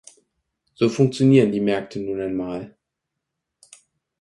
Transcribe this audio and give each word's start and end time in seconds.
So 0.73 0.89
funktionieren 0.89 1.51
die 1.51 1.59
Märkte 1.59 1.99
nun 1.99 2.19
einmal. 2.19 2.75